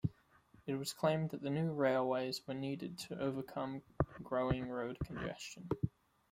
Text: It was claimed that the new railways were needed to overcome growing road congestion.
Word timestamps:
It 0.65 0.73
was 0.73 0.93
claimed 0.93 1.29
that 1.29 1.41
the 1.43 1.51
new 1.51 1.71
railways 1.73 2.41
were 2.47 2.55
needed 2.55 2.97
to 3.07 3.19
overcome 3.19 3.83
growing 4.23 4.67
road 4.67 4.97
congestion. 5.05 5.69